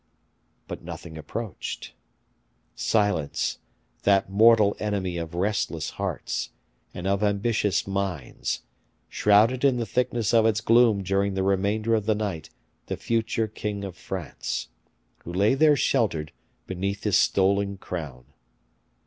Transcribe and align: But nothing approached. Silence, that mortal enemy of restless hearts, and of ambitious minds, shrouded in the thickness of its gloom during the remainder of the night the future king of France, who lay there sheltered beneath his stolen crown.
But 0.67 0.83
nothing 0.83 1.15
approached. 1.15 1.93
Silence, 2.73 3.59
that 4.01 4.31
mortal 4.31 4.75
enemy 4.79 5.17
of 5.17 5.35
restless 5.35 5.91
hearts, 5.91 6.49
and 6.91 7.05
of 7.05 7.21
ambitious 7.21 7.85
minds, 7.85 8.63
shrouded 9.09 9.63
in 9.63 9.77
the 9.77 9.85
thickness 9.85 10.33
of 10.33 10.47
its 10.47 10.59
gloom 10.59 11.03
during 11.03 11.35
the 11.35 11.43
remainder 11.43 11.93
of 11.93 12.07
the 12.07 12.15
night 12.15 12.49
the 12.87 12.97
future 12.97 13.47
king 13.47 13.83
of 13.83 13.95
France, 13.95 14.69
who 15.19 15.31
lay 15.31 15.53
there 15.53 15.75
sheltered 15.75 16.31
beneath 16.65 17.03
his 17.03 17.15
stolen 17.15 17.77
crown. 17.77 18.25